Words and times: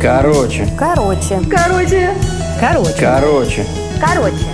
Короче. 0.00 0.68
Короче. 0.78 1.40
Короче. 1.50 2.10
Короче. 2.60 2.96
Короче. 3.00 3.66
Короче. 4.00 4.44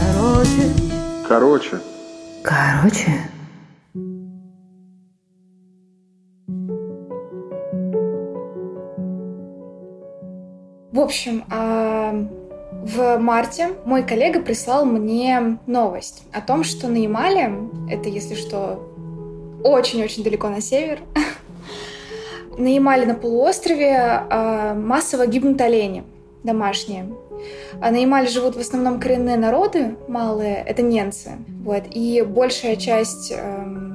Короче. 0.00 0.70
Короче. 1.28 1.80
Короче. 2.42 3.34
В 10.94 11.00
общем, 11.00 11.44
а, 11.50 12.12
в 12.70 13.18
марте 13.18 13.70
мой 13.84 14.04
коллега 14.04 14.40
прислал 14.40 14.84
мне 14.84 15.58
новость 15.66 16.22
о 16.32 16.40
том, 16.40 16.62
что 16.62 16.86
на 16.86 16.98
Ямале, 16.98 17.52
это 17.90 18.08
если 18.08 18.36
что, 18.36 18.78
очень-очень 19.64 20.22
далеко 20.22 20.48
на 20.48 20.60
север, 20.60 21.00
на 22.56 22.68
Ямале 22.68 23.06
на 23.06 23.14
полуострове 23.14 23.96
а, 23.96 24.74
массово 24.74 25.26
гибнут 25.26 25.60
олени 25.60 26.04
домашние. 26.42 27.08
А 27.80 27.90
на 27.90 27.96
Ямале 27.96 28.28
живут 28.28 28.56
в 28.56 28.60
основном 28.60 29.00
коренные 29.00 29.36
народы, 29.36 29.96
малые, 30.08 30.56
это 30.66 30.82
ненцы. 30.82 31.32
Вот. 31.64 31.84
И 31.90 32.22
большая 32.22 32.76
часть 32.76 33.32
эм, 33.32 33.93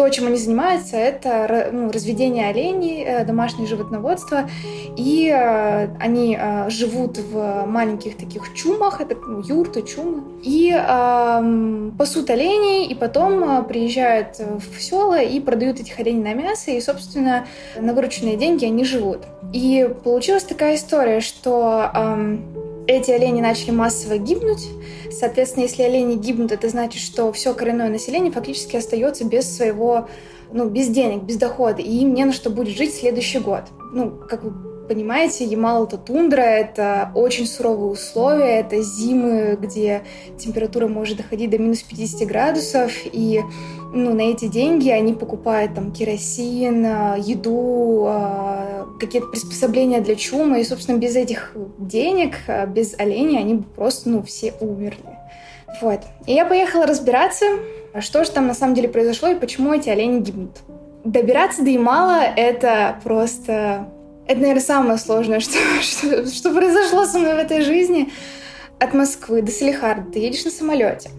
то, 0.00 0.08
чем 0.08 0.28
они 0.28 0.38
занимаются, 0.38 0.96
это 0.96 1.68
ну, 1.70 1.90
разведение 1.90 2.48
оленей, 2.48 3.04
э, 3.04 3.22
домашнее 3.26 3.68
животноводство. 3.68 4.48
И 4.96 5.28
э, 5.28 5.94
они 6.00 6.38
э, 6.40 6.70
живут 6.70 7.18
в 7.18 7.66
маленьких 7.66 8.16
таких 8.16 8.54
чумах, 8.54 9.02
это 9.02 9.14
ну, 9.14 9.42
юрты, 9.42 9.82
чумы. 9.82 10.22
И 10.42 10.74
э, 10.74 11.90
пасут 11.98 12.30
оленей, 12.30 12.86
и 12.86 12.94
потом 12.94 13.62
приезжают 13.66 14.38
в 14.38 14.80
села 14.80 15.20
и 15.20 15.38
продают 15.38 15.80
этих 15.80 16.00
оленей 16.00 16.22
на 16.22 16.32
мясо, 16.32 16.70
и, 16.70 16.80
собственно, 16.80 17.46
на 17.78 17.92
вырученные 17.92 18.38
деньги 18.38 18.64
они 18.64 18.86
живут. 18.86 19.18
И 19.52 19.86
получилась 20.02 20.44
такая 20.44 20.76
история, 20.76 21.20
что 21.20 21.90
э, 21.94 22.38
эти 22.86 23.10
олени 23.10 23.40
начали 23.40 23.70
массово 23.70 24.18
гибнуть. 24.18 24.68
Соответственно, 25.10 25.64
если 25.64 25.82
олени 25.82 26.14
гибнут, 26.16 26.52
это 26.52 26.68
значит, 26.68 27.02
что 27.02 27.32
все 27.32 27.54
коренное 27.54 27.88
население 27.88 28.32
фактически 28.32 28.76
остается 28.76 29.24
без 29.24 29.44
своего, 29.54 30.08
ну, 30.52 30.68
без 30.68 30.88
денег, 30.88 31.22
без 31.22 31.36
дохода, 31.36 31.82
и 31.82 31.90
им 31.90 32.14
не 32.14 32.24
на 32.24 32.32
что 32.32 32.50
будет 32.50 32.76
жить 32.76 32.94
следующий 32.94 33.38
год. 33.38 33.64
Ну, 33.92 34.10
как 34.10 34.44
вы 34.44 34.69
понимаете, 34.90 35.44
Ямал— 35.44 35.84
это 35.86 35.96
тундра, 35.98 36.40
это 36.40 37.12
очень 37.14 37.46
суровые 37.46 37.92
условия, 37.92 38.58
это 38.58 38.82
зимы, 38.82 39.56
где 39.60 40.02
температура 40.36 40.88
может 40.88 41.18
доходить 41.18 41.48
до 41.48 41.58
минус 41.58 41.82
50 41.82 42.26
градусов, 42.26 42.90
и 43.04 43.40
ну, 43.94 44.12
на 44.12 44.22
эти 44.22 44.48
деньги 44.48 44.90
они 44.90 45.12
покупают 45.12 45.76
там 45.76 45.92
керосин, 45.92 46.84
а, 46.84 47.16
еду, 47.16 48.04
а, 48.08 48.88
какие-то 48.98 49.28
приспособления 49.28 50.00
для 50.00 50.16
чумы, 50.16 50.60
и, 50.60 50.64
собственно, 50.64 50.98
без 50.98 51.14
этих 51.14 51.52
денег, 51.78 52.38
а, 52.48 52.66
без 52.66 52.98
оленей 52.98 53.38
они 53.38 53.54
бы 53.54 53.62
просто, 53.62 54.08
ну, 54.08 54.24
все 54.24 54.54
умерли. 54.58 55.18
Вот. 55.80 56.00
И 56.26 56.32
я 56.32 56.44
поехала 56.44 56.84
разбираться, 56.84 57.46
что 58.00 58.24
же 58.24 58.32
там 58.32 58.48
на 58.48 58.54
самом 58.54 58.74
деле 58.74 58.88
произошло 58.88 59.28
и 59.28 59.36
почему 59.36 59.72
эти 59.72 59.88
олени 59.88 60.18
гибнут. 60.18 60.62
Добираться 61.04 61.62
до 61.62 61.70
Ямала— 61.70 62.22
это 62.36 62.98
просто 63.04 63.88
это, 64.30 64.40
наверное, 64.40 64.62
самое 64.62 64.98
сложное, 64.98 65.40
что, 65.40 65.58
что, 65.82 66.26
что 66.26 66.54
произошло 66.54 67.04
со 67.04 67.18
мной 67.18 67.34
в 67.34 67.38
этой 67.38 67.62
жизни. 67.62 68.12
От 68.78 68.94
Москвы 68.94 69.42
до 69.42 69.50
Салихарда 69.50 70.12
ты 70.12 70.20
едешь 70.20 70.44
на 70.44 70.50
самолете. 70.50 71.10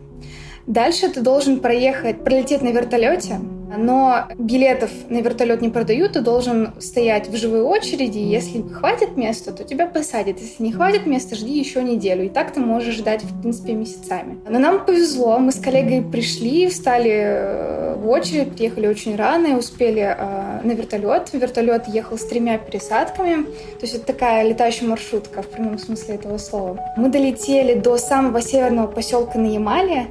Дальше 0.65 1.09
ты 1.09 1.21
должен 1.21 1.59
проехать, 1.59 2.23
пролететь 2.23 2.61
на 2.61 2.69
вертолете, 2.69 3.39
но 3.77 4.27
билетов 4.37 4.91
на 5.09 5.17
вертолет 5.17 5.61
не 5.61 5.69
продают, 5.69 6.13
ты 6.13 6.21
должен 6.21 6.73
стоять 6.79 7.27
в 7.27 7.35
живой 7.35 7.61
очереди, 7.61 8.19
если 8.19 8.61
хватит 8.61 9.17
места, 9.17 9.51
то 9.51 9.63
тебя 9.63 9.87
посадят, 9.87 10.39
если 10.39 10.63
не 10.63 10.71
хватит 10.71 11.05
места, 11.05 11.35
жди 11.35 11.57
еще 11.57 11.83
неделю, 11.83 12.25
и 12.25 12.29
так 12.29 12.53
ты 12.53 12.59
можешь 12.59 12.95
ждать, 12.95 13.23
в 13.23 13.41
принципе, 13.41 13.73
месяцами. 13.73 14.39
Но 14.47 14.59
нам 14.59 14.85
повезло, 14.85 15.37
мы 15.39 15.51
с 15.51 15.59
коллегой 15.59 16.01
пришли, 16.01 16.69
встали 16.69 17.11
э, 17.11 17.80
в 18.01 18.09
очередь, 18.09 18.55
приехали 18.55 18.87
очень 18.87 19.15
рано 19.15 19.47
и 19.47 19.53
успели 19.53 20.01
э, 20.01 20.61
на 20.63 20.71
вертолет. 20.71 21.31
Вертолет 21.33 21.87
ехал 21.87 22.17
с 22.17 22.25
тремя 22.25 22.57
пересадками, 22.57 23.43
то 23.43 23.81
есть 23.81 23.95
это 23.95 24.07
такая 24.07 24.43
летающая 24.43 24.87
маршрутка 24.87 25.43
в 25.43 25.47
прямом 25.47 25.77
смысле 25.77 26.15
этого 26.15 26.37
слова. 26.37 26.79
Мы 26.97 27.09
долетели 27.09 27.75
до 27.75 27.97
самого 27.97 28.41
северного 28.41 28.87
поселка 28.87 29.37
на 29.37 29.47
Ямале, 29.47 30.07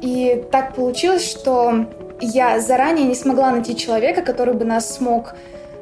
и 0.00 0.44
так 0.52 0.76
получилось, 0.76 1.28
что 1.28 1.86
я 2.20 2.60
заранее 2.60 3.06
не 3.06 3.14
смогла 3.14 3.50
найти 3.50 3.76
человека, 3.76 4.22
который 4.22 4.54
бы 4.54 4.64
нас 4.64 4.96
смог 4.96 5.34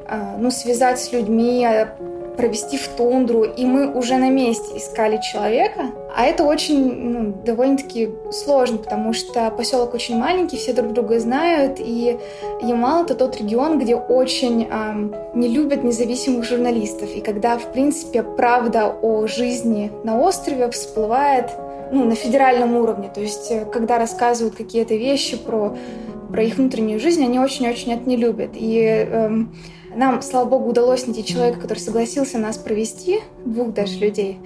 а, 0.08 0.36
ну, 0.38 0.50
связать 0.50 1.00
с 1.00 1.12
людьми, 1.12 1.66
провести 2.36 2.76
в 2.76 2.88
тундру, 2.88 3.44
и 3.44 3.64
мы 3.64 3.92
уже 3.92 4.16
на 4.16 4.30
месте 4.30 4.76
искали 4.76 5.20
человека. 5.20 5.91
А 6.14 6.24
это 6.24 6.44
очень 6.44 6.94
ну, 6.94 7.34
довольно-таки 7.44 8.10
сложно, 8.30 8.78
потому 8.78 9.12
что 9.12 9.50
поселок 9.50 9.94
очень 9.94 10.16
маленький, 10.16 10.56
все 10.56 10.72
друг 10.72 10.92
друга 10.92 11.19
знают, 11.20 11.78
и 11.78 12.19
Ямал— 12.62 13.04
это 13.04 13.14
тот 13.14 13.36
регион, 13.38 13.78
где 13.78 13.96
очень 13.96 14.64
эм, 14.64 15.14
не 15.34 15.48
любят 15.48 15.84
независимых 15.84 16.44
журналистов. 16.44 17.10
И 17.14 17.20
когда, 17.20 17.58
в 17.58 17.72
принципе, 17.72 18.22
правда 18.22 18.94
о 19.02 19.26
жизни 19.26 19.91
на 20.04 20.20
острове 20.20 20.70
всплывает 20.70 21.50
ну, 21.92 22.04
на 22.04 22.14
федеральном 22.14 22.76
уровне, 22.76 23.10
то 23.14 23.20
есть 23.20 23.50
э, 23.50 23.64
когда 23.64 23.98
рассказывают 23.98 24.56
какие-то 24.56 24.94
вещи 24.94 25.36
про 25.36 25.76
про 26.30 26.42
их 26.42 26.56
внутреннюю 26.56 27.00
жизнь, 27.00 27.22
они 27.22 27.38
очень-очень 27.38 27.92
это 27.92 28.08
не 28.08 28.16
любят. 28.16 28.50
И 28.54 28.80
эм, 28.80 29.54
нам, 29.96 30.22
слава 30.22 30.46
богу, 30.46 30.70
удалось 30.70 31.06
найти 31.06 31.24
человека, 31.24 31.60
который 31.60 31.78
согласился 31.78 32.38
нас 32.38 32.58
провести, 32.58 33.20
двух 33.44 33.72
даже 33.72 33.98
людей. 33.98 34.38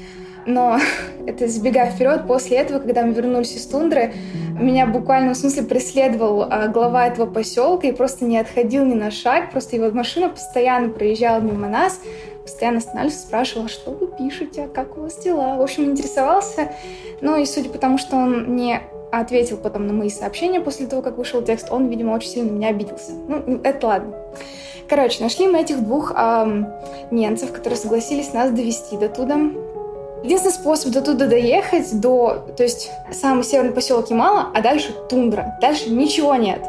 Но 0.47 0.79
это 1.27 1.49
забегая 1.49 1.91
вперед, 1.91 2.27
после 2.27 2.59
этого, 2.59 2.79
когда 2.79 3.03
мы 3.03 3.13
вернулись 3.13 3.55
из 3.55 3.67
тундры, 3.67 4.15
меня 4.59 4.87
буквально 4.87 5.35
в 5.35 5.37
смысле 5.37 5.65
преследовал 5.65 6.43
а, 6.43 6.69
глава 6.69 7.07
этого 7.07 7.27
поселка 7.27 7.89
и 7.89 7.93
просто 7.93 8.25
не 8.25 8.39
отходил 8.39 8.85
ни 8.85 8.95
на 8.95 9.11
шаг, 9.11 9.51
просто 9.51 9.77
его 9.77 9.91
машина 9.91 10.29
постоянно 10.29 10.91
проезжала 10.91 11.41
мимо 11.41 11.69
нас, 11.69 12.01
постоянно 12.43 12.79
останавливался, 12.79 13.27
спрашивал, 13.27 13.69
что 13.69 13.91
вы 13.91 14.07
пишете, 14.07 14.69
как 14.73 14.97
у 14.97 15.03
вас 15.03 15.19
дела. 15.19 15.57
В 15.57 15.63
общем, 15.63 15.85
интересовался. 15.85 16.73
Ну 17.21 17.41
и 17.41 17.45
судя 17.45 17.71
по 17.71 17.79
тому, 17.79 17.99
что 17.99 18.17
он 18.17 18.57
не 18.57 18.81
ответил 19.13 19.57
потом 19.57 19.87
на 19.87 19.93
мои 19.93 20.11
сообщения 20.11 20.61
после 20.61 20.87
того, 20.87 21.03
как 21.03 21.19
вышел 21.19 21.43
текст, 21.43 21.69
он, 21.71 21.89
видимо, 21.89 22.13
очень 22.13 22.31
сильно 22.31 22.51
меня 22.51 22.69
обиделся. 22.69 23.13
Ну, 23.29 23.61
это 23.63 23.87
ладно. 23.87 24.15
Короче, 24.89 25.23
нашли 25.23 25.47
мы 25.47 25.61
этих 25.61 25.85
двух 25.85 26.13
эм, 26.17 26.67
немцев, 27.11 27.53
которые 27.53 27.79
согласились 27.79 28.33
нас 28.33 28.51
довести 28.51 28.97
до 28.97 29.09
туда. 29.09 29.39
Единственный 30.25 30.53
способ 30.53 30.93
до 30.93 31.01
туда 31.01 31.27
доехать, 31.27 31.99
до, 32.01 32.45
то 32.57 32.63
есть 32.63 32.91
самый 33.13 33.45
северный 33.45 33.73
поселок 33.73 34.11
Ямала, 34.11 34.49
а 34.53 34.61
дальше 34.61 34.93
тундра. 35.09 35.57
Дальше 35.61 35.91
ничего 35.91 36.35
нет. 36.35 36.61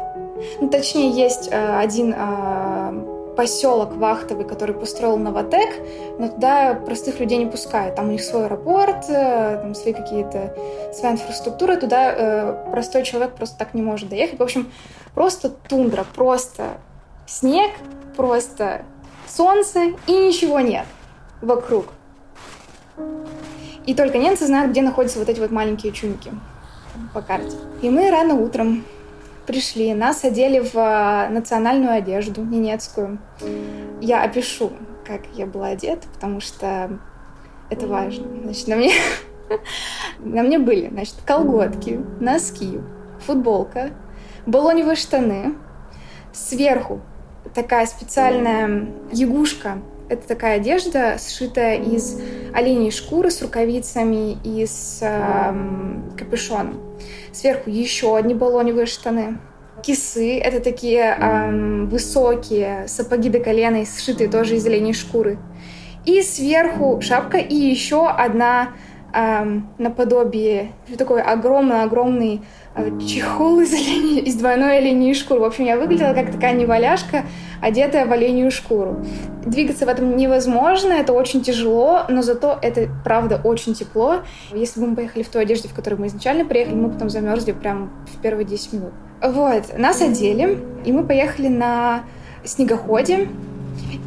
Ну, 0.60 0.68
точнее, 0.68 1.10
есть 1.10 1.48
э, 1.50 1.78
один 1.78 2.14
э, 2.16 3.11
поселок 3.36 3.94
Вахтовый, 3.96 4.44
который 4.44 4.74
построил 4.74 5.16
Новотек, 5.16 5.70
но 6.18 6.28
туда 6.28 6.74
простых 6.74 7.20
людей 7.20 7.38
не 7.38 7.46
пускают. 7.46 7.94
Там 7.96 8.08
у 8.08 8.12
них 8.12 8.22
свой 8.22 8.46
аэропорт, 8.46 9.08
э, 9.08 9.58
там 9.62 9.74
свои 9.74 9.94
какие-то, 9.94 10.54
своя 10.94 11.14
инфраструктура, 11.14 11.76
туда 11.76 12.12
э, 12.12 12.70
простой 12.70 13.04
человек 13.04 13.34
просто 13.34 13.58
так 13.58 13.74
не 13.74 13.82
может 13.82 14.08
доехать. 14.08 14.38
В 14.38 14.42
общем, 14.42 14.70
просто 15.14 15.48
тундра, 15.48 16.04
просто 16.14 16.78
снег, 17.26 17.70
просто 18.16 18.82
солнце 19.28 19.94
и 20.06 20.12
ничего 20.12 20.60
нет 20.60 20.86
вокруг. 21.40 21.86
И 23.86 23.94
только 23.94 24.18
немцы 24.18 24.46
знают, 24.46 24.70
где 24.70 24.82
находятся 24.82 25.18
вот 25.18 25.28
эти 25.28 25.40
вот 25.40 25.50
маленькие 25.50 25.92
чумки 25.92 26.30
по 27.12 27.20
карте. 27.20 27.56
И 27.80 27.90
мы 27.90 28.10
рано 28.10 28.34
утром 28.34 28.84
пришли, 29.46 29.94
нас 29.94 30.24
одели 30.24 30.60
в 30.60 30.74
а, 30.76 31.28
национальную 31.28 31.92
одежду 31.92 32.42
ненецкую. 32.42 33.18
Я 34.00 34.22
опишу, 34.22 34.72
как 35.06 35.22
я 35.34 35.46
была 35.46 35.68
одета, 35.68 36.06
потому 36.12 36.40
что 36.40 36.98
это 37.70 37.86
важно. 37.86 38.26
Значит, 38.42 38.68
на 38.68 38.76
мне, 38.76 38.92
на 40.18 40.42
мне 40.42 40.58
были, 40.58 40.88
значит, 40.88 41.16
колготки, 41.24 42.00
носки, 42.20 42.80
футболка, 43.26 43.90
балоневые 44.46 44.96
штаны, 44.96 45.54
сверху 46.32 47.00
такая 47.54 47.86
специальная 47.86 48.88
ягушка. 49.12 49.78
Это 50.08 50.26
такая 50.28 50.56
одежда, 50.56 51.16
сшитая 51.18 51.76
из 51.76 52.20
оленей 52.54 52.90
шкуры 52.90 53.30
с 53.30 53.42
рукавицами 53.42 54.38
и 54.44 54.66
с 54.66 54.98
э, 55.02 55.54
капюшоном. 56.16 56.80
Сверху 57.32 57.70
еще 57.70 58.16
одни 58.16 58.34
балоневые 58.34 58.86
штаны. 58.86 59.38
Кисы— 59.82 60.38
это 60.40 60.60
такие 60.60 61.16
эм, 61.18 61.88
высокие 61.88 62.86
сапоги 62.86 63.28
до 63.28 63.40
колена, 63.40 63.84
сшитые 63.84 64.28
тоже 64.28 64.56
из 64.56 64.66
оленей 64.66 64.92
шкуры. 64.92 65.38
И 66.04 66.22
сверху 66.22 67.00
шапка 67.00 67.38
и 67.38 67.54
еще 67.54 68.08
одна 68.08 68.74
эм, 69.12 69.70
наподобие 69.78 70.72
такой 70.98 71.22
огромный-огромный 71.22 72.42
чехол 73.06 73.60
из, 73.60 73.72
оленей, 73.72 74.20
из 74.20 74.34
двойной 74.36 74.78
оленей 74.78 75.14
шкуры. 75.14 75.40
В 75.40 75.44
общем, 75.44 75.64
я 75.64 75.76
выглядела 75.76 76.14
как 76.14 76.32
такая 76.32 76.54
неваляшка, 76.54 77.24
одетая 77.60 78.06
в 78.06 78.12
оленью 78.12 78.50
шкуру. 78.50 79.04
Двигаться 79.44 79.86
в 79.86 79.88
этом 79.88 80.16
невозможно, 80.16 80.92
это 80.92 81.12
очень 81.12 81.42
тяжело, 81.42 82.02
но 82.08 82.22
зато 82.22 82.58
это, 82.62 82.88
правда, 83.04 83.40
очень 83.42 83.74
тепло. 83.74 84.20
Если 84.52 84.80
бы 84.80 84.88
мы 84.88 84.96
поехали 84.96 85.22
в 85.22 85.28
той 85.28 85.42
одежде, 85.42 85.68
в 85.68 85.74
которой 85.74 85.96
мы 85.96 86.06
изначально 86.06 86.44
приехали, 86.44 86.74
мы 86.74 86.90
потом 86.90 87.10
замерзли 87.10 87.52
прям 87.52 87.90
в 88.12 88.20
первые 88.22 88.46
10 88.46 88.72
минут. 88.72 88.92
Вот, 89.22 89.78
нас 89.78 90.00
одели, 90.00 90.58
и 90.84 90.92
мы 90.92 91.04
поехали 91.04 91.48
на 91.48 92.04
снегоходе 92.44 93.28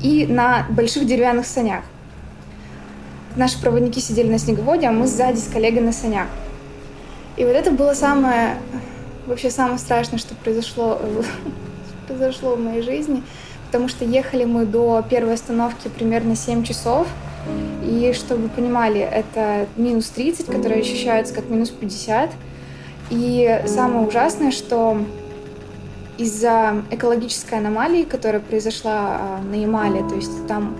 и 0.02 0.26
на 0.28 0.66
больших 0.70 1.06
деревянных 1.06 1.46
санях. 1.46 1.84
Наши 3.36 3.62
проводники 3.62 4.00
сидели 4.00 4.30
на 4.30 4.40
снеговоде, 4.40 4.88
а 4.88 4.92
мы 4.92 5.08
сзади 5.08 5.38
с 5.38 5.48
коллегой 5.48 5.82
на 5.82 5.92
санях. 5.92 6.28
И 7.38 7.44
вот 7.44 7.52
это 7.52 7.72
было 7.72 7.94
самое, 7.94 8.58
вообще 9.28 9.50
самое 9.50 9.78
страшное, 9.78 10.20
что 10.20 10.36
произошло, 10.36 11.02
произошло 12.08 12.56
в 12.56 12.60
моей 12.60 12.82
жизни, 12.82 13.24
потому 13.68 13.88
что 13.88 14.06
ехали 14.06 14.46
мы 14.46 14.66
до 14.66 15.04
первой 15.10 15.34
остановки 15.34 15.90
примерно 15.90 16.36
7 16.36 16.64
часов, 16.64 17.08
и 17.84 18.14
чтобы 18.16 18.44
вы 18.44 18.50
понимали, 18.50 19.02
это 19.02 19.68
минус 19.76 20.10
30, 20.10 20.48
которые 20.48 20.82
ощущаются 20.82 21.34
как 21.34 21.50
минус 21.50 21.70
50. 21.70 22.32
И 23.12 23.62
самое 23.68 24.08
ужасное, 24.08 24.52
что 24.52 24.98
из-за 26.18 26.84
экологической 26.90 27.60
аномалии, 27.60 28.04
которая 28.04 28.42
произошла 28.42 29.20
а, 29.20 29.42
на 29.44 29.56
Ямале, 29.56 30.00
то 30.08 30.16
есть 30.16 30.48
там 30.48 30.76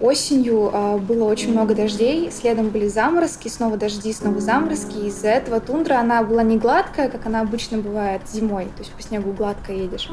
Осенью 0.00 0.70
э, 0.72 0.96
было 0.96 1.24
очень 1.24 1.52
много 1.52 1.74
дождей, 1.74 2.30
следом 2.30 2.70
были 2.70 2.88
заморозки, 2.88 3.48
снова 3.48 3.76
дожди, 3.76 4.12
снова 4.14 4.40
заморозки. 4.40 4.96
Из-за 5.06 5.28
этого 5.28 5.60
тундра, 5.60 5.98
она 5.98 6.22
была 6.22 6.42
не 6.42 6.56
гладкая, 6.56 7.10
как 7.10 7.26
она 7.26 7.42
обычно 7.42 7.78
бывает 7.78 8.22
зимой, 8.32 8.64
то 8.64 8.78
есть 8.78 8.92
по 8.92 9.02
снегу 9.02 9.32
гладко 9.32 9.72
едешь, 9.74 10.08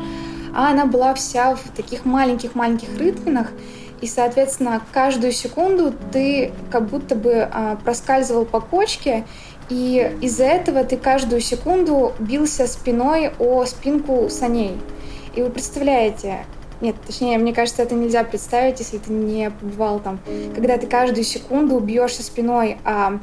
а 0.53 0.71
она 0.71 0.85
была 0.85 1.13
вся 1.13 1.55
в 1.55 1.69
таких 1.73 2.03
маленьких-маленьких 2.03 2.97
рытвинах, 2.97 3.47
и, 4.01 4.07
соответственно, 4.07 4.81
каждую 4.91 5.31
секунду 5.31 5.93
ты 6.11 6.51
как 6.69 6.87
будто 6.87 7.15
бы 7.15 7.49
э, 7.51 7.77
проскальзывал 7.83 8.43
по 8.45 8.59
кочке, 8.59 9.25
и 9.69 10.17
из-за 10.21 10.43
этого 10.43 10.83
ты 10.83 10.97
каждую 10.97 11.39
секунду 11.39 12.13
бился 12.19 12.67
спиной 12.67 13.31
о 13.39 13.65
спинку 13.65 14.29
саней. 14.29 14.77
И 15.35 15.41
вы 15.41 15.49
представляете, 15.49 16.45
нет, 16.79 16.95
точнее, 17.05 17.37
мне 17.37 17.53
кажется, 17.53 17.81
это 17.81 17.95
нельзя 17.95 18.23
представить, 18.23 18.79
если 18.79 18.99
ты 18.99 19.11
не 19.11 19.49
побывал 19.49 19.99
там. 19.99 20.19
Когда 20.53 20.77
ты 20.77 20.85
каждую 20.87 21.23
секунду 21.23 21.79
бьешься 21.79 22.23
спиной 22.23 22.77
о, 22.83 23.19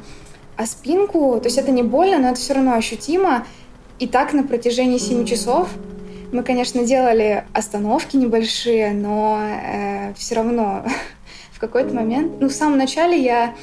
о 0.57 0.65
спинку, 0.65 1.39
то 1.39 1.45
есть 1.45 1.57
это 1.57 1.71
не 1.71 1.83
больно, 1.83 2.19
но 2.19 2.29
это 2.29 2.39
все 2.39 2.53
равно 2.53 2.73
ощутимо. 2.73 3.45
И 3.97 4.07
так 4.07 4.33
на 4.33 4.43
протяжении 4.43 4.97
7 4.97 5.25
часов 5.25 5.69
мы, 6.33 6.43
конечно, 6.43 6.83
делали 6.83 7.45
остановки 7.53 8.17
небольшие, 8.17 8.91
но 8.91 9.39
э, 9.41 10.13
все 10.15 10.35
равно 10.35 10.85
в 11.53 11.59
какой-то 11.59 11.93
момент, 11.93 12.33
ну, 12.41 12.49
в 12.49 12.53
самом 12.53 12.77
начале 12.77 13.17
я 13.17 13.55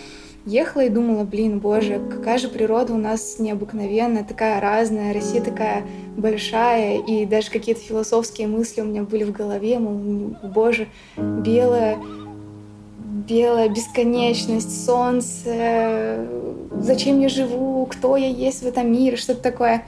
ехала 0.44 0.82
и 0.82 0.88
думала, 0.88 1.24
блин, 1.24 1.58
боже, 1.60 2.00
какая 2.10 2.38
же 2.38 2.48
природа 2.48 2.92
у 2.92 2.98
нас 2.98 3.36
необыкновенная, 3.38 4.24
такая 4.24 4.60
разная, 4.60 5.12
Россия 5.12 5.42
такая 5.42 5.84
большая, 6.16 6.98
и 6.98 7.26
даже 7.26 7.50
какие-то 7.50 7.80
философские 7.80 8.48
мысли 8.48 8.80
у 8.80 8.84
меня 8.84 9.02
были 9.02 9.24
в 9.24 9.32
голове, 9.32 9.78
мол, 9.78 10.34
боже, 10.42 10.88
белая, 11.16 11.98
белая 13.28 13.68
бесконечность, 13.68 14.84
солнце, 14.84 16.26
зачем 16.76 17.20
я 17.20 17.28
живу, 17.28 17.86
кто 17.86 18.16
я 18.16 18.28
есть 18.28 18.62
в 18.62 18.66
этом 18.66 18.92
мире, 18.92 19.16
что-то 19.16 19.42
такое. 19.42 19.84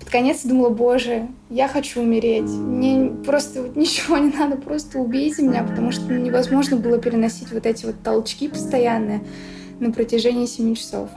Под 0.00 0.10
конец 0.10 0.42
думала, 0.42 0.68
боже, 0.68 1.28
я 1.48 1.66
хочу 1.66 2.02
умереть. 2.02 2.50
Мне 2.50 3.10
просто 3.24 3.70
ничего 3.74 4.18
не 4.18 4.30
надо, 4.30 4.56
просто 4.56 4.98
убейте 4.98 5.42
меня, 5.42 5.62
потому 5.62 5.92
что 5.92 6.12
невозможно 6.12 6.76
было 6.76 6.98
переносить 6.98 7.50
вот 7.52 7.64
эти 7.64 7.86
вот 7.86 7.94
толчки 8.02 8.48
постоянные 8.48 9.22
на 9.80 9.92
протяжении 9.92 10.46
7 10.46 10.74
часов. 10.74 11.08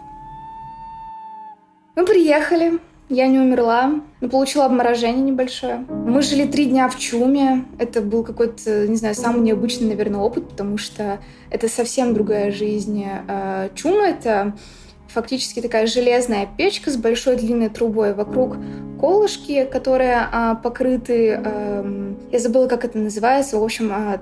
Мы 1.96 2.06
приехали, 2.06 2.80
я 3.10 3.28
не 3.28 3.40
умерла, 3.40 4.02
но 4.20 4.30
получила 4.30 4.66
обморожение 4.66 5.24
небольшое. 5.24 5.86
Мы 5.90 6.22
жили 6.22 6.46
три 6.46 6.66
дня 6.66 6.90
в 6.90 7.00
чуме. 7.00 7.66
Это 7.80 8.02
был 8.02 8.24
какой-то, 8.24 8.88
не 8.88 8.98
знаю, 8.98 9.16
самый 9.16 9.42
необычный, 9.42 9.88
наверное, 9.88 10.20
опыт, 10.20 10.50
потому 10.50 10.78
что 10.78 11.20
это 11.50 11.70
совсем 11.70 12.14
другая 12.14 12.52
жизнь. 12.52 13.04
А, 13.28 13.70
чума— 13.76 14.08
это 14.10 14.56
фактически 15.08 15.62
такая 15.62 15.88
железная 15.88 16.48
печка 16.58 16.92
с 16.92 16.98
большой 16.98 17.38
длинной 17.38 17.70
трубой 17.70 18.14
вокруг 18.14 18.58
колышки, 19.00 19.66
которые 19.66 20.28
а, 20.32 20.56
покрыты, 20.56 21.42
а, 21.44 22.14
я 22.32 22.40
забыла, 22.40 22.68
как 22.68 22.84
это 22.84 22.98
называется, 22.98 23.58
в 23.58 23.64
общем, 23.64 23.90
а, 23.92 24.22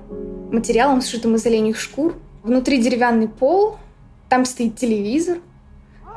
материалом, 0.52 1.02
сшитым 1.02 1.34
из 1.34 1.44
оленьих 1.44 1.78
шкур. 1.78 2.14
Внутри 2.44 2.78
деревянный 2.78 3.28
пол, 3.28 3.78
там 4.36 4.44
стоит 4.44 4.76
телевизор, 4.76 5.38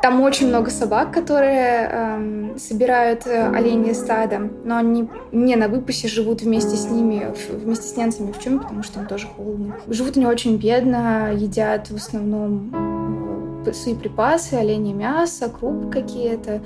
там 0.02 0.20
очень 0.20 0.50
много 0.50 0.70
собак, 0.72 1.14
которые 1.14 1.88
эм, 1.90 2.60
собирают 2.60 3.26
э, 3.26 3.48
оленье 3.48 3.94
стадо, 3.94 4.50
но 4.66 4.76
они 4.76 5.08
не 5.32 5.56
на 5.56 5.70
выпасе 5.70 6.10
живут 6.10 6.42
вместе 6.42 6.76
с 6.76 6.90
ними, 6.90 7.34
вместе 7.50 7.88
с 7.88 7.96
нянцами 7.96 8.34
чуме, 8.38 8.60
потому 8.60 8.84
что 8.84 9.00
им 9.00 9.08
тоже 9.08 9.28
холодно. 9.28 9.78
Живут 9.88 10.18
они 10.18 10.26
очень 10.26 10.58
бедно, 10.58 11.32
едят 11.34 11.92
в 11.92 11.96
основном 11.96 13.64
э, 13.66 13.72
свои 13.72 13.96
припасы, 13.96 14.56
оленье 14.56 14.94
мясо, 14.94 15.48
крупы 15.48 15.90
какие-то, 15.90 16.62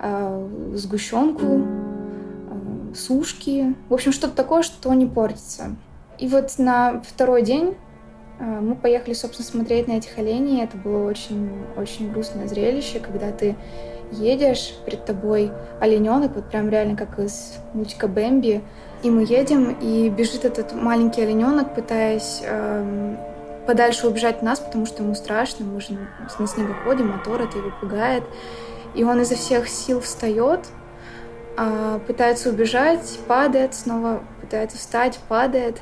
э, 0.00 0.48
сгущенку, 0.74 1.46
э, 1.46 2.94
сушки. 2.94 3.74
В 3.88 3.94
общем, 3.94 4.12
что-то 4.12 4.34
такое, 4.34 4.60
что 4.60 4.92
не 4.92 5.06
портится. 5.06 5.74
И 6.18 6.28
вот 6.28 6.58
на 6.58 7.00
второй 7.00 7.40
день 7.40 7.76
мы 8.38 8.74
поехали, 8.74 9.14
собственно, 9.14 9.48
смотреть 9.48 9.88
на 9.88 9.92
этих 9.92 10.16
оленей. 10.18 10.62
Это 10.62 10.76
было 10.76 11.08
очень-очень 11.08 12.12
грустное 12.12 12.46
зрелище, 12.46 13.00
когда 13.00 13.32
ты 13.32 13.56
едешь, 14.12 14.74
перед 14.84 15.04
тобой 15.04 15.50
олененок, 15.80 16.34
вот 16.34 16.48
прям 16.48 16.68
реально 16.68 16.96
как 16.96 17.18
из 17.18 17.58
мультика 17.74 18.08
Бэмби. 18.08 18.62
И 19.02 19.10
мы 19.10 19.22
едем, 19.22 19.76
и 19.80 20.08
бежит 20.08 20.44
этот 20.44 20.74
маленький 20.74 21.22
олененок, 21.22 21.74
пытаясь 21.74 22.40
э, 22.42 23.16
подальше 23.66 24.08
убежать 24.08 24.36
от 24.36 24.42
нас, 24.42 24.58
потому 24.58 24.86
что 24.86 25.02
ему 25.02 25.14
страшно, 25.14 25.64
мы 25.64 25.80
же 25.80 25.96
на 26.38 26.46
снегоходе, 26.46 27.04
мотор 27.04 27.42
это 27.42 27.58
его 27.58 27.70
пугает. 27.80 28.24
И 28.94 29.04
он 29.04 29.20
изо 29.20 29.36
всех 29.36 29.68
сил 29.68 30.00
встает, 30.00 30.60
э, 31.56 32.00
пытается 32.06 32.50
убежать, 32.50 33.18
падает, 33.28 33.74
снова 33.74 34.22
пытается 34.40 34.78
встать, 34.78 35.18
падает 35.28 35.76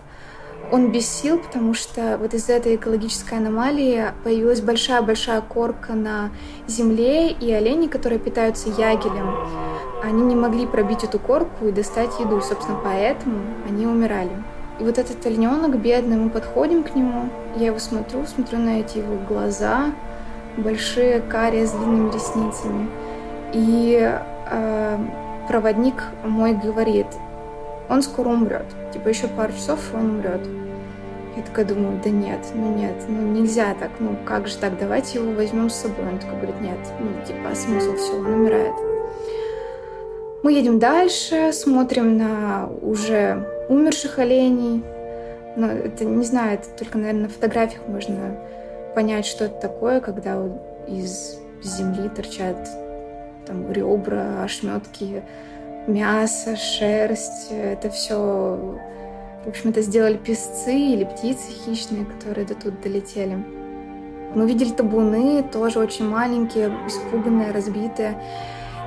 он 0.72 0.90
без 0.90 1.08
сил, 1.08 1.38
потому 1.38 1.74
что 1.74 2.18
вот 2.20 2.34
из-за 2.34 2.54
этой 2.54 2.76
экологической 2.76 3.38
аномалии 3.38 4.06
появилась 4.24 4.60
большая-большая 4.60 5.40
корка 5.40 5.94
на 5.94 6.30
земле, 6.66 7.30
и 7.30 7.52
олени, 7.52 7.86
которые 7.86 8.18
питаются 8.18 8.68
ягелем, 8.68 9.34
они 10.02 10.22
не 10.22 10.34
могли 10.34 10.66
пробить 10.66 11.04
эту 11.04 11.18
корку 11.18 11.66
и 11.66 11.72
достать 11.72 12.18
еду, 12.18 12.40
собственно, 12.40 12.78
поэтому 12.82 13.40
они 13.68 13.86
умирали. 13.86 14.30
И 14.80 14.84
вот 14.84 14.98
этот 14.98 15.24
олененок 15.24 15.78
бедный, 15.78 16.16
мы 16.16 16.30
подходим 16.30 16.82
к 16.82 16.94
нему, 16.94 17.30
я 17.56 17.66
его 17.66 17.78
смотрю, 17.78 18.26
смотрю 18.26 18.58
на 18.58 18.80
эти 18.80 18.98
его 18.98 19.16
глаза, 19.28 19.92
большие 20.56 21.20
карие 21.20 21.66
с 21.66 21.70
длинными 21.70 22.12
ресницами. 22.12 22.88
И 23.52 23.98
э, 24.50 24.98
проводник 25.48 26.02
мой 26.24 26.54
говорит, 26.54 27.06
он 27.88 28.02
скоро 28.02 28.28
умрет. 28.28 28.66
Типа 28.92 29.08
еще 29.08 29.28
пару 29.28 29.52
часов, 29.52 29.80
и 29.92 29.96
он 29.96 30.16
умрет. 30.16 30.40
Я 31.36 31.42
такая 31.42 31.66
думаю, 31.66 32.00
да 32.02 32.08
нет, 32.08 32.40
ну 32.54 32.74
нет, 32.74 32.94
ну 33.08 33.20
нельзя 33.20 33.74
так, 33.78 33.90
ну 34.00 34.16
как 34.24 34.48
же 34.48 34.56
так, 34.56 34.78
давайте 34.78 35.18
его 35.18 35.32
возьмем 35.32 35.68
с 35.68 35.74
собой. 35.74 36.08
Он 36.10 36.18
такой 36.18 36.36
говорит, 36.36 36.60
нет, 36.62 36.78
ну 36.98 37.08
типа, 37.26 37.54
смысл, 37.54 37.94
все, 37.96 38.16
он 38.16 38.26
умирает. 38.26 38.72
Мы 40.42 40.52
едем 40.52 40.78
дальше, 40.78 41.52
смотрим 41.52 42.16
на 42.16 42.68
уже 42.80 43.46
умерших 43.68 44.18
оленей. 44.18 44.82
Но 45.56 45.66
это, 45.66 46.04
не 46.04 46.24
знаю, 46.24 46.54
это 46.54 46.68
только, 46.78 46.98
наверное, 46.98 47.24
на 47.24 47.28
фотографиях 47.28 47.82
можно 47.86 48.38
понять, 48.94 49.26
что 49.26 49.46
это 49.46 49.60
такое, 49.60 50.00
когда 50.00 50.42
из 50.86 51.38
земли 51.62 52.08
торчат 52.08 52.56
там 53.46 53.70
ребра, 53.72 54.42
ошметки 54.44 55.22
мясо, 55.86 56.56
шерсть, 56.56 57.50
это 57.50 57.90
все, 57.90 58.78
в 59.44 59.48
общем, 59.48 59.70
это 59.70 59.82
сделали 59.82 60.16
песцы 60.16 60.74
или 60.74 61.04
птицы 61.04 61.52
хищные, 61.64 62.04
которые 62.04 62.46
до 62.46 62.54
тут 62.54 62.80
долетели. 62.80 63.44
Мы 64.34 64.46
видели 64.46 64.70
табуны, 64.70 65.42
тоже 65.42 65.78
очень 65.78 66.08
маленькие, 66.08 66.70
испуганные, 66.86 67.52
разбитые. 67.52 68.20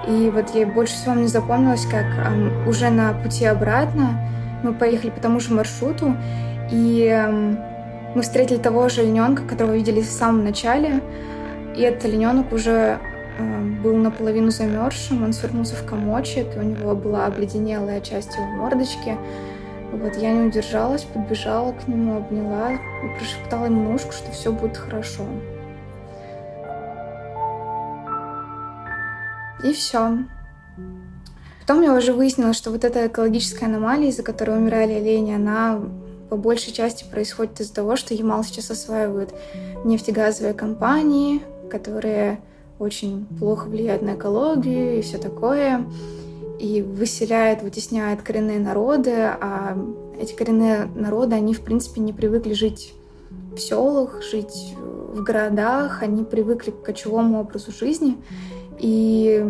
И 0.08 0.30
вот 0.30 0.54
ей 0.54 0.66
больше 0.66 0.94
всего 0.94 1.16
мне 1.16 1.28
запомнилось, 1.28 1.86
как 1.86 2.06
эм, 2.26 2.68
уже 2.68 2.90
на 2.90 3.14
пути 3.14 3.46
обратно 3.46 4.20
мы 4.64 4.74
поехали 4.74 5.10
по 5.10 5.22
тому 5.22 5.40
же 5.40 5.54
маршруту, 5.54 6.16
и 6.72 7.06
эм, 7.06 7.58
мы 8.16 8.22
встретили 8.22 8.58
того 8.58 8.90
же 8.90 9.02
олененка, 9.02 9.44
которого 9.44 9.74
видели 9.74 10.02
в 10.02 10.06
самом 10.06 10.44
начале. 10.44 11.02
И 11.76 11.82
этот 11.82 12.06
олененок 12.06 12.52
уже 12.52 13.00
был 13.82 13.96
наполовину 13.96 14.52
замерзшим, 14.52 15.24
он 15.24 15.34
свернулся 15.34 15.76
в 15.76 15.86
комочек, 15.86 16.48
и 16.56 16.60
у 16.60 16.64
него 16.64 16.96
была 16.96 17.26
обледенелая 17.26 18.02
часть 18.02 18.36
его 18.36 18.46
мордочки. 18.46 19.18
Вот 19.92 20.16
я 20.18 20.34
не 20.34 20.48
удержалась, 20.48 21.04
подбежала 21.04 21.72
к 21.74 21.88
нему, 21.88 22.18
обняла 22.18 22.74
и 22.74 23.18
прошептала 23.18 23.66
ему 23.66 23.94
ушко, 23.94 24.12
что 24.12 24.32
все 24.32 24.52
будет 24.52 24.78
хорошо. 24.78 25.24
И 29.64 29.74
все. 29.74 30.20
Потом 31.62 31.84
я 31.84 31.94
уже 31.94 32.14
выяснила, 32.14 32.54
что 32.54 32.72
вот 32.72 32.84
эта 32.84 33.08
экологическая 33.08 33.66
аномалия, 33.66 34.10
из-за 34.10 34.24
которой 34.24 34.58
умирали 34.58 34.94
олени, 34.94 35.34
она 35.34 35.80
по 36.30 36.38
большей 36.38 36.72
части 36.72 37.04
происходит 37.10 37.60
из-за 37.60 37.74
того, 37.74 37.96
что 37.96 38.14
Ямал 38.14 38.44
сейчас 38.44 38.70
осваивают 38.72 39.34
нефтегазовые 39.84 40.54
компании, 40.54 41.42
которые 41.70 42.40
очень 42.80 43.28
плохо 43.38 43.68
влияют 43.68 44.02
на 44.02 44.16
экологию 44.16 44.98
и 44.98 45.02
все 45.02 45.18
такое, 45.18 45.86
и 46.60 46.82
выселяют, 46.82 47.62
вытесняют 47.62 48.22
коренные 48.22 48.60
народы, 48.60 49.12
а 49.16 49.78
эти 50.20 50.34
коренные 50.34 50.90
народы, 50.96 51.36
они, 51.36 51.54
в 51.54 51.62
принципе, 51.62 52.02
не 52.02 52.14
привыкли 52.14 52.54
жить 52.54 52.94
в 53.54 53.58
селах, 53.58 54.22
жить 54.24 54.76
в 55.14 55.22
городах, 55.24 56.02
они 56.04 56.24
привыкли 56.24 56.72
к 56.72 56.82
кочевому 56.82 57.42
образу 57.42 57.72
жизни, 57.72 58.18
и 58.78 59.46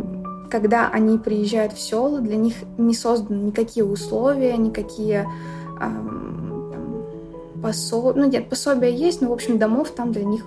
когда 0.49 0.89
они 0.89 1.17
приезжают 1.17 1.73
в 1.73 1.79
села, 1.79 2.19
для 2.21 2.35
них 2.35 2.55
не 2.77 2.93
созданы 2.93 3.47
никакие 3.47 3.85
условия, 3.85 4.57
никакие 4.57 5.27
эм, 5.79 6.63
пособия. 7.61 8.19
Ну, 8.19 8.27
нет, 8.27 8.49
пособия 8.49 8.91
есть, 8.91 9.21
но, 9.21 9.29
в 9.29 9.33
общем, 9.33 9.57
домов 9.57 9.91
там 9.91 10.11
для 10.11 10.23
них, 10.23 10.45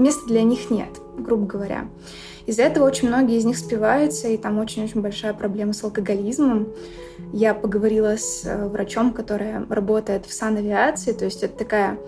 места 0.00 0.26
для 0.26 0.42
них 0.42 0.70
нет, 0.70 0.88
грубо 1.16 1.46
говоря. 1.46 1.88
Из-за 2.46 2.62
этого 2.62 2.86
очень 2.86 3.08
многие 3.08 3.36
из 3.36 3.44
них 3.44 3.58
спиваются, 3.58 4.28
и 4.28 4.36
там 4.36 4.58
очень-очень 4.58 5.00
большая 5.00 5.34
проблема 5.34 5.72
с 5.72 5.84
алкоголизмом. 5.84 6.68
Я 7.32 7.54
поговорила 7.54 8.16
с 8.16 8.44
э, 8.44 8.66
врачом, 8.66 9.12
которая 9.12 9.64
работает 9.68 10.26
в 10.26 10.32
санавиации, 10.32 11.12
то 11.12 11.26
есть 11.26 11.42
это 11.42 11.56
такая 11.56 11.98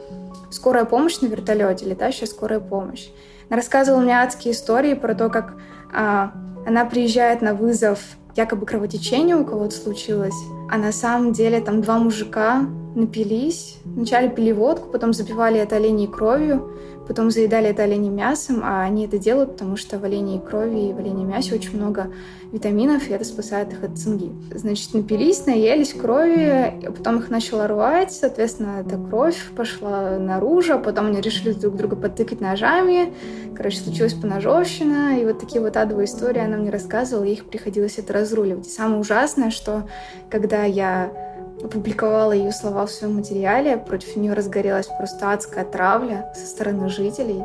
скорая 0.50 0.84
помощь 0.84 1.20
на 1.20 1.26
вертолете, 1.26 1.87
летающая 1.87 2.26
скорая 2.26 2.61
помощь. 2.61 3.08
Она 3.49 3.58
рассказывала 3.58 4.00
мне 4.00 4.14
адские 4.14 4.54
истории 4.54 4.94
про 4.94 5.14
то, 5.14 5.28
как 5.28 5.54
а, 5.92 6.32
она 6.66 6.84
приезжает 6.84 7.42
на 7.42 7.54
вызов, 7.54 8.00
якобы 8.34 8.66
кровотечение 8.66 9.37
у 9.37 9.44
кого-то 9.44 9.75
случилось, 9.75 10.34
а 10.70 10.78
на 10.78 10.92
самом 10.92 11.32
деле 11.32 11.61
там 11.61 11.82
два 11.82 11.99
мужика 11.99 12.64
напились, 12.94 13.78
вначале 13.84 14.30
пили 14.30 14.52
водку, 14.52 14.88
потом 14.88 15.12
запивали 15.12 15.58
это 15.58 15.76
оленей 15.76 16.06
кровью, 16.06 16.72
потом 17.06 17.30
заедали 17.30 17.68
это 17.68 17.82
оленем 17.82 18.14
мясом, 18.14 18.61
а 18.62 18.82
они 18.82 19.06
это 19.06 19.18
делают, 19.18 19.52
потому 19.52 19.76
что 19.76 19.99
в 19.99 20.04
оленей 20.04 20.40
крови 20.40 20.90
и 20.90 20.92
в 20.92 20.99
оленей 20.99 21.25
мясе 21.25 21.54
очень 21.54 21.76
много 21.76 22.12
витаминов, 22.52 23.09
и 23.09 23.12
это 23.12 23.25
спасает 23.25 23.73
их 23.73 23.82
от 23.82 23.99
цинги. 23.99 24.30
Значит, 24.54 24.94
напились, 24.94 25.47
наелись 25.47 25.94
крови, 25.94 26.80
потом 26.97 27.18
их 27.18 27.30
начало 27.30 27.66
рвать, 27.66 28.12
соответственно, 28.12 28.82
эта 28.87 28.99
кровь 28.99 29.38
пошла 29.56 30.18
наружу, 30.18 30.75
а 30.75 30.78
потом 30.78 31.06
они 31.06 31.21
решили 31.21 31.52
друг 31.52 31.76
друга 31.76 31.97
подтыкать 31.97 32.40
ножами, 32.40 33.12
короче, 33.56 33.78
случилась 33.78 34.14
поножовщина, 34.14 35.18
и 35.18 35.25
вот 35.25 35.40
такие 35.40 35.61
вот 35.62 35.76
адовые 35.76 36.04
истории 36.04 36.40
она 36.40 36.56
мне 36.56 36.71
рассказывала, 36.71 37.25
и 37.25 37.32
их 37.32 37.47
приходилось 37.47 37.99
это 37.99 38.12
разруливать. 38.12 38.66
И 38.66 38.71
самое 38.71 39.00
ужасное, 39.00 39.50
что 39.50 39.88
когда 40.30 40.64
я 40.64 41.31
опубликовала 41.64 42.33
ее 42.33 42.52
слова 42.52 42.87
в 42.87 42.90
своем 42.90 43.16
материале, 43.16 43.76
против 43.76 44.16
нее 44.16 44.33
разгорелась 44.33 44.87
просто 44.87 45.33
адская 45.33 45.64
травля 45.64 46.33
со 46.35 46.47
стороны 46.47 46.88
жителей. 46.88 47.42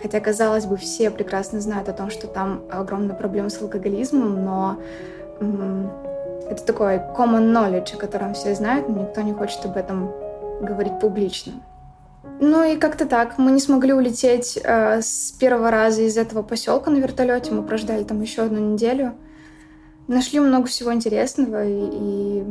Хотя, 0.00 0.20
казалось 0.20 0.66
бы, 0.66 0.76
все 0.76 1.10
прекрасно 1.10 1.60
знают 1.60 1.88
о 1.88 1.92
том, 1.92 2.10
что 2.10 2.28
там 2.28 2.62
огромная 2.70 3.16
проблема 3.16 3.50
с 3.50 3.60
алкоголизмом, 3.60 4.44
но 4.44 4.78
это 6.48 6.64
такой 6.64 6.96
common 6.96 7.52
knowledge, 7.52 7.94
о 7.94 7.98
котором 7.98 8.34
все 8.34 8.54
знают, 8.54 8.88
но 8.88 9.02
никто 9.02 9.20
не 9.22 9.32
хочет 9.32 9.64
об 9.64 9.76
этом 9.76 10.10
говорить 10.60 10.98
публично. 11.00 11.54
Ну 12.40 12.62
и 12.62 12.76
как-то 12.76 13.06
так. 13.06 13.38
Мы 13.38 13.52
не 13.52 13.60
смогли 13.60 13.92
улететь 13.92 14.58
э, 14.62 15.00
с 15.02 15.32
первого 15.32 15.70
раза 15.70 16.02
из 16.02 16.16
этого 16.16 16.42
поселка 16.42 16.90
на 16.90 16.98
вертолете. 16.98 17.52
Мы 17.52 17.62
прождали 17.62 18.04
там 18.04 18.20
еще 18.20 18.42
одну 18.42 18.74
неделю. 18.74 19.14
Нашли 20.06 20.38
много 20.38 20.66
всего 20.66 20.92
интересного 20.92 21.66
и, 21.66 21.90
и 21.92 22.44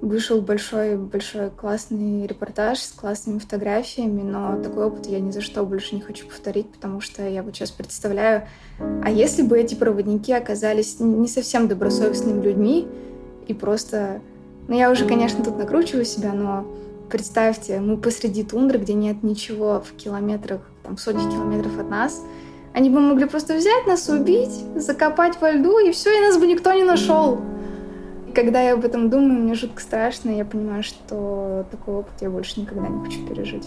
вышел 0.00 0.40
большой-большой 0.40 1.50
классный 1.50 2.26
репортаж 2.26 2.78
с 2.78 2.92
классными 2.92 3.38
фотографиями, 3.38 4.22
но 4.22 4.60
такой 4.62 4.86
опыт 4.86 5.06
я 5.06 5.18
ни 5.18 5.30
за 5.30 5.40
что 5.40 5.64
больше 5.64 5.94
не 5.94 6.00
хочу 6.00 6.26
повторить, 6.26 6.70
потому 6.70 7.00
что 7.00 7.28
я 7.28 7.42
вот 7.42 7.56
сейчас 7.56 7.70
представляю, 7.70 8.46
а 8.78 9.10
если 9.10 9.42
бы 9.42 9.58
эти 9.58 9.74
проводники 9.74 10.32
оказались 10.32 11.00
не 11.00 11.26
совсем 11.26 11.68
добросовестными 11.68 12.42
людьми 12.42 12.86
и 13.46 13.54
просто... 13.54 14.20
Ну, 14.68 14.76
я 14.76 14.90
уже, 14.90 15.06
конечно, 15.06 15.42
тут 15.42 15.56
накручиваю 15.56 16.04
себя, 16.04 16.32
но 16.34 16.66
представьте, 17.10 17.80
мы 17.80 17.96
посреди 17.96 18.44
тундры, 18.44 18.78
где 18.78 18.92
нет 18.92 19.22
ничего 19.22 19.80
в 19.80 19.96
километрах, 19.96 20.60
там, 20.82 20.98
сотни 20.98 21.22
километров 21.22 21.78
от 21.78 21.88
нас, 21.88 22.22
они 22.74 22.90
бы 22.90 23.00
могли 23.00 23.24
просто 23.24 23.56
взять 23.56 23.86
нас, 23.86 24.08
убить, 24.10 24.52
закопать 24.76 25.40
во 25.40 25.50
льду, 25.50 25.78
и 25.78 25.90
все, 25.90 26.16
и 26.16 26.20
нас 26.20 26.36
бы 26.36 26.46
никто 26.46 26.72
не 26.74 26.84
нашел 26.84 27.40
когда 28.38 28.62
я 28.62 28.74
об 28.74 28.84
этом 28.84 29.10
думаю, 29.10 29.40
мне 29.40 29.54
жутко 29.54 29.82
страшно, 29.82 30.30
и 30.30 30.36
я 30.36 30.44
понимаю, 30.44 30.84
что 30.84 31.66
такой 31.72 31.96
опыт 31.96 32.12
я 32.20 32.30
больше 32.30 32.60
никогда 32.60 32.86
не 32.86 33.04
хочу 33.04 33.26
пережить. 33.26 33.66